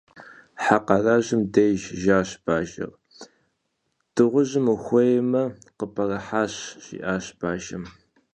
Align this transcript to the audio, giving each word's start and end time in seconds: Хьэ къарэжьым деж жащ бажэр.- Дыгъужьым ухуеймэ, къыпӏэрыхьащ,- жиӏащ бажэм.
Хьэ 0.63 0.77
къарэжьым 0.85 1.41
деж 1.53 1.81
жащ 2.01 2.29
бажэр.- 2.43 2.91
Дыгъужьым 4.13 4.65
ухуеймэ, 4.73 5.43
къыпӏэрыхьащ,- 5.77 6.53
жиӏащ 6.83 7.25
бажэм. 7.39 7.83